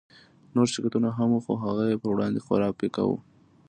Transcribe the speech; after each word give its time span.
نور 0.53 0.67
شرکتونه 0.73 1.09
هم 1.17 1.29
وو 1.31 1.43
خو 1.45 1.53
هغه 1.63 1.83
يې 1.89 1.99
پر 2.01 2.09
وړاندې 2.13 2.43
خورا 2.45 2.69
پيکه 2.79 3.01
وو. 3.07 3.17